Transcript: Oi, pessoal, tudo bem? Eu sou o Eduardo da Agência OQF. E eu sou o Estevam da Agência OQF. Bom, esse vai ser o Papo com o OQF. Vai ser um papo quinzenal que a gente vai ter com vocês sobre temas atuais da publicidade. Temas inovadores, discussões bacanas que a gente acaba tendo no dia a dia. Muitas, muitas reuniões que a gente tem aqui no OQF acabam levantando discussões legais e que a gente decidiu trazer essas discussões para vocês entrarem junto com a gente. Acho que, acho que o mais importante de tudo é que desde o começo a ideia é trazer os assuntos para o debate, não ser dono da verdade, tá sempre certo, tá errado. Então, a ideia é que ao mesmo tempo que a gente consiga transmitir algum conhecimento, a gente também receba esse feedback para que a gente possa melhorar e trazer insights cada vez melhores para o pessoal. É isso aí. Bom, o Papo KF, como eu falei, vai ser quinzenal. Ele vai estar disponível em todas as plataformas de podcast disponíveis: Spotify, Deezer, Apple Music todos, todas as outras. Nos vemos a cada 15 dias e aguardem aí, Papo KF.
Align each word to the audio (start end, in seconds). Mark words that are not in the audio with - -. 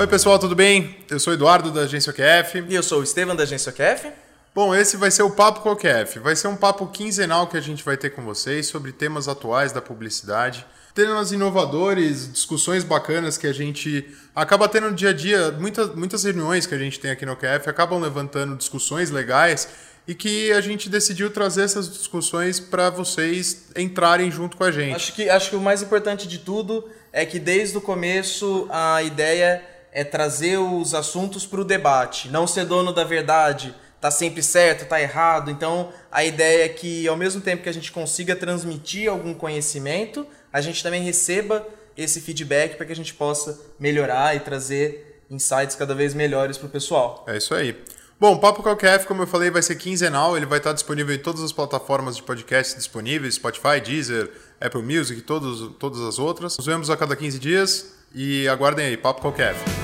Oi, 0.00 0.06
pessoal, 0.06 0.38
tudo 0.38 0.56
bem? 0.56 0.96
Eu 1.10 1.20
sou 1.20 1.30
o 1.30 1.36
Eduardo 1.36 1.70
da 1.70 1.82
Agência 1.82 2.08
OQF. 2.10 2.64
E 2.70 2.74
eu 2.74 2.82
sou 2.82 3.00
o 3.00 3.04
Estevam 3.04 3.36
da 3.36 3.42
Agência 3.42 3.68
OQF. 3.70 4.10
Bom, 4.54 4.74
esse 4.74 4.96
vai 4.96 5.10
ser 5.10 5.24
o 5.24 5.30
Papo 5.30 5.60
com 5.60 5.68
o 5.68 5.72
OQF. 5.72 6.20
Vai 6.20 6.34
ser 6.34 6.48
um 6.48 6.56
papo 6.56 6.86
quinzenal 6.86 7.46
que 7.46 7.58
a 7.58 7.60
gente 7.60 7.84
vai 7.84 7.98
ter 7.98 8.08
com 8.08 8.22
vocês 8.22 8.66
sobre 8.66 8.92
temas 8.92 9.28
atuais 9.28 9.72
da 9.72 9.82
publicidade. 9.82 10.64
Temas 10.94 11.32
inovadores, 11.32 12.32
discussões 12.32 12.82
bacanas 12.82 13.36
que 13.36 13.46
a 13.46 13.52
gente 13.52 14.08
acaba 14.34 14.66
tendo 14.70 14.88
no 14.88 14.96
dia 14.96 15.10
a 15.10 15.12
dia. 15.12 15.50
Muitas, 15.50 15.94
muitas 15.94 16.24
reuniões 16.24 16.64
que 16.64 16.74
a 16.74 16.78
gente 16.78 16.98
tem 16.98 17.10
aqui 17.10 17.26
no 17.26 17.32
OQF 17.32 17.68
acabam 17.68 18.00
levantando 18.00 18.56
discussões 18.56 19.10
legais 19.10 19.68
e 20.08 20.14
que 20.14 20.50
a 20.52 20.62
gente 20.62 20.88
decidiu 20.88 21.28
trazer 21.28 21.64
essas 21.64 21.86
discussões 21.86 22.58
para 22.58 22.88
vocês 22.88 23.66
entrarem 23.76 24.30
junto 24.30 24.56
com 24.56 24.64
a 24.64 24.70
gente. 24.70 24.96
Acho 24.96 25.12
que, 25.12 25.28
acho 25.28 25.50
que 25.50 25.56
o 25.56 25.60
mais 25.60 25.82
importante 25.82 26.26
de 26.26 26.38
tudo 26.38 26.88
é 27.12 27.26
que 27.26 27.38
desde 27.38 27.76
o 27.76 27.82
começo 27.82 28.66
a 28.70 29.02
ideia 29.02 29.62
é 29.92 30.04
trazer 30.04 30.58
os 30.58 30.94
assuntos 30.94 31.44
para 31.44 31.60
o 31.60 31.64
debate, 31.64 32.28
não 32.28 32.46
ser 32.46 32.64
dono 32.64 32.92
da 32.92 33.04
verdade, 33.04 33.74
tá 34.00 34.10
sempre 34.10 34.42
certo, 34.42 34.88
tá 34.88 35.00
errado. 35.00 35.50
Então, 35.50 35.92
a 36.10 36.24
ideia 36.24 36.64
é 36.64 36.68
que 36.68 37.06
ao 37.06 37.16
mesmo 37.16 37.40
tempo 37.40 37.62
que 37.62 37.68
a 37.68 37.74
gente 37.74 37.92
consiga 37.92 38.34
transmitir 38.34 39.10
algum 39.10 39.34
conhecimento, 39.34 40.26
a 40.52 40.60
gente 40.60 40.82
também 40.82 41.02
receba 41.02 41.66
esse 41.96 42.20
feedback 42.20 42.76
para 42.76 42.86
que 42.86 42.92
a 42.92 42.96
gente 42.96 43.14
possa 43.14 43.60
melhorar 43.78 44.34
e 44.34 44.40
trazer 44.40 45.22
insights 45.30 45.76
cada 45.76 45.94
vez 45.94 46.14
melhores 46.14 46.56
para 46.56 46.66
o 46.66 46.70
pessoal. 46.70 47.24
É 47.28 47.36
isso 47.36 47.54
aí. 47.54 47.76
Bom, 48.18 48.34
o 48.34 48.38
Papo 48.38 48.62
KF, 48.62 49.06
como 49.06 49.22
eu 49.22 49.26
falei, 49.26 49.50
vai 49.50 49.62
ser 49.62 49.76
quinzenal. 49.76 50.36
Ele 50.36 50.44
vai 50.44 50.58
estar 50.58 50.74
disponível 50.74 51.14
em 51.14 51.18
todas 51.18 51.42
as 51.42 51.52
plataformas 51.52 52.16
de 52.16 52.22
podcast 52.22 52.76
disponíveis: 52.76 53.36
Spotify, 53.36 53.80
Deezer, 53.82 54.30
Apple 54.60 54.82
Music 54.82 55.22
todos, 55.22 55.74
todas 55.78 56.00
as 56.00 56.18
outras. 56.18 56.58
Nos 56.58 56.66
vemos 56.66 56.90
a 56.90 56.96
cada 56.96 57.16
15 57.16 57.38
dias 57.38 57.94
e 58.14 58.46
aguardem 58.48 58.86
aí, 58.86 58.96
Papo 58.96 59.32
KF. 59.32 59.79